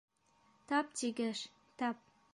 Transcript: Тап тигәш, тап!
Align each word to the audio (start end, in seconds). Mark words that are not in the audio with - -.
Тап 0.71 0.89
тигәш, 1.01 1.45
тап! 1.83 2.05